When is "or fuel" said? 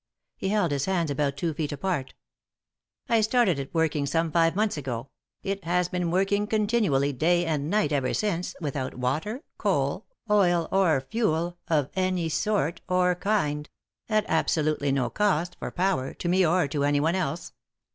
10.71-11.59